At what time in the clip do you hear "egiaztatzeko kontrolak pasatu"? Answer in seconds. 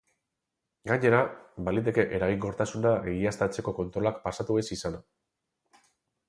3.13-4.59